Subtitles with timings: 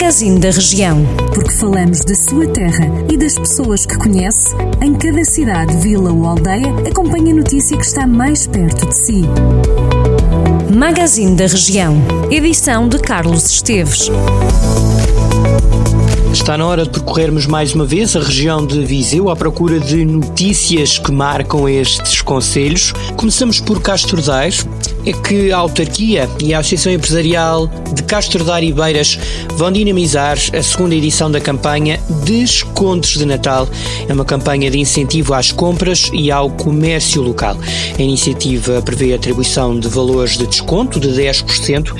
[0.00, 1.04] Magazine da Região.
[1.34, 6.24] Porque falamos da sua terra e das pessoas que conhece, em cada cidade, vila ou
[6.24, 9.24] aldeia, acompanhe a notícia que está mais perto de si.
[10.72, 11.96] Magazine da Região.
[12.30, 14.08] Edição de Carlos Esteves.
[16.32, 20.04] Está na hora de percorrermos mais uma vez a região de Viseu à procura de
[20.04, 22.92] notícias que marcam estes conselhos.
[23.16, 24.58] Começamos por Castro Daire.
[25.06, 29.18] É que a autarquia e a Associação Empresarial de Castro Daire e Beiras
[29.56, 33.68] vão dinamizar a segunda edição da campanha Descontos de Natal.
[34.08, 37.56] É uma campanha de incentivo às compras e ao comércio local.
[37.98, 41.94] A iniciativa prevê a atribuição de valores de desconto de 10%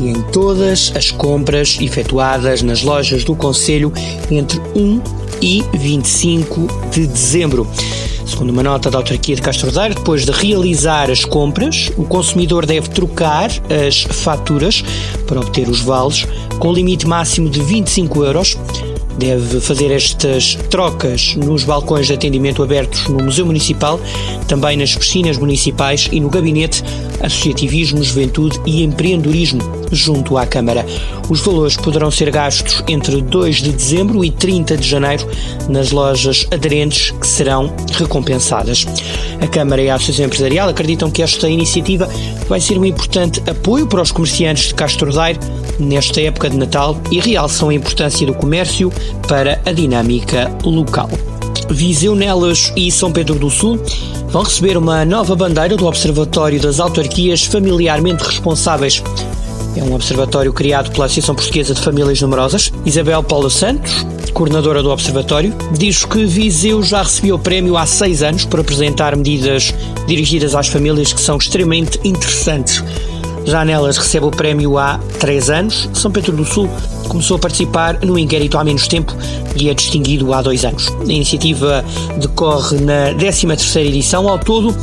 [0.00, 3.92] e em todas as compras efetuadas nas lojas do Conselho
[4.30, 5.00] entre 1
[5.42, 7.68] e 25 de dezembro.
[8.26, 12.64] Segundo uma nota da autarquia de Castro Daire, depois de realizar as compras, o consumidor
[12.64, 13.50] deve trocar
[13.86, 14.82] as faturas
[15.26, 16.26] para obter os vales
[16.58, 18.58] com limite máximo de 25 euros.
[19.18, 24.00] Deve fazer estas trocas nos balcões de atendimento abertos no Museu Municipal,
[24.48, 26.82] também nas piscinas municipais e no Gabinete
[27.20, 29.60] Associativismo, Juventude e Empreendedorismo,
[29.94, 30.84] junto à Câmara.
[31.28, 35.26] Os valores poderão ser gastos entre 2 de dezembro e 30 de janeiro
[35.68, 38.86] nas lojas aderentes que serão recompensadas.
[39.40, 42.08] A Câmara e a Associação Empresarial acreditam que esta iniciativa
[42.48, 45.38] vai ser um importante apoio para os comerciantes de Castro Daire
[45.78, 48.92] nesta época de Natal e realçam a importância do comércio
[49.28, 51.08] para a dinâmica local.
[51.70, 53.80] Viseu Nelas e São Pedro do Sul
[54.28, 59.02] vão receber uma nova bandeira do Observatório das Autarquias Familiarmente Responsáveis.
[59.76, 62.72] É um observatório criado pela Associação Portuguesa de Famílias Numerosas.
[62.84, 68.22] Isabel Paula Santos, coordenadora do Observatório, diz que Viseu já recebeu o prémio há seis
[68.22, 69.74] anos por apresentar medidas
[70.06, 72.84] dirigidas às famílias que são extremamente interessantes
[73.44, 75.88] já nelas recebe o prémio há três anos.
[75.92, 76.68] São Pedro do Sul
[77.08, 79.14] começou a participar no inquérito há menos tempo
[79.54, 80.88] e é distinguido há dois anos.
[80.88, 81.84] A iniciativa
[82.18, 84.28] decorre na 13ª edição.
[84.28, 84.74] Ao todo,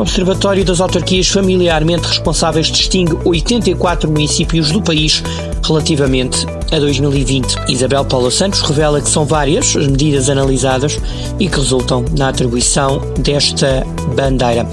[0.00, 5.22] o Observatório das Autarquias Familiarmente Responsáveis distingue 84 municípios do país
[5.62, 7.68] relativamente a 2020.
[7.68, 10.98] Isabel Paula Santos revela que são várias as medidas analisadas
[11.38, 14.66] e que resultam na atribuição desta bandeira.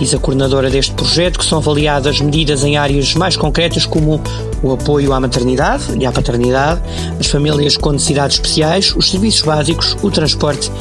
[0.00, 4.20] Diz a coordenadora deste projeto que são avaliadas medidas em áreas mais concretas como
[4.64, 6.80] o apoio à maternidade e à paternidade,
[7.20, 10.72] as famílias com necessidades especiais, os serviços básicos, o transporte,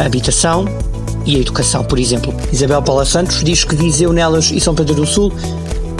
[0.00, 0.64] a habitação,
[1.26, 2.34] e a educação, por exemplo.
[2.52, 5.32] Isabel Paula Santos diz que Viseu, Nelas e São Pedro do Sul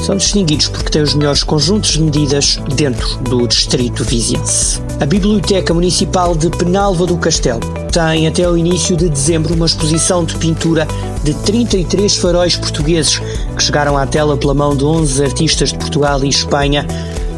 [0.03, 4.81] são distinguidos porque têm os melhores conjuntos de medidas dentro do distrito viziense.
[5.01, 7.61] A Biblioteca Municipal de Penalva do Castelo
[7.91, 10.87] tem até o início de dezembro uma exposição de pintura
[11.25, 13.19] de 33 faróis portugueses
[13.57, 16.87] que chegaram à tela pela mão de 11 artistas de Portugal e Espanha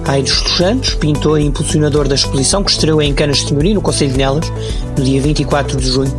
[0.08, 3.82] Aires dos Santos, pintor e impulsionador da exposição que estreou em Canas de Senhoria, no
[3.82, 4.50] Conselho de Nelas,
[4.96, 6.16] no dia 24 de junho,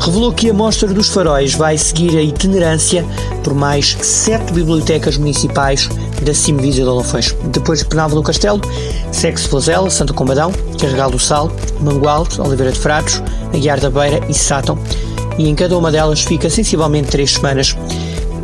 [0.00, 3.04] revelou que a Mostra dos Faróis vai seguir a itinerância
[3.44, 5.88] por mais sete bibliotecas municipais
[6.22, 7.34] da Cimevisa de Olafões.
[7.52, 8.60] Depois de Penalva do Castelo,
[9.12, 11.50] segue-se Flazela, Santo Combadão, Carregal do Sal,
[11.80, 13.22] Mangualde, Oliveira de Fratos,
[13.54, 14.76] Aguiar da Beira e Sátão,
[15.38, 17.76] e em cada uma delas fica sensivelmente três semanas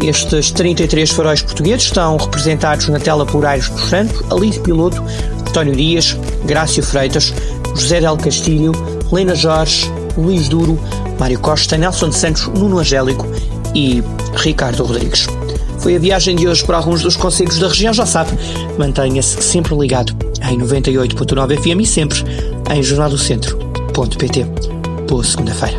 [0.02, 5.02] estes 33 faróis portugueses estão representados na tela por Aires dos Santos, Alice Piloto,
[5.48, 7.32] António Dias, Grácio Freitas,
[7.74, 8.72] José Del Castilho,
[9.12, 10.78] Lena Jorge, Luís Duro,
[11.18, 13.26] Mário Costa, Nelson de Santos, Nuno Angélico
[13.74, 14.02] e
[14.36, 15.26] Ricardo Rodrigues.
[15.78, 18.30] Foi a viagem de hoje para alguns dos conselhos da região, já sabe.
[18.78, 20.14] Mantenha-se sempre ligado
[20.48, 22.18] em 98.9 FM e sempre
[22.74, 24.46] em jornaldocentro.pt.
[25.08, 25.78] Boa segunda-feira.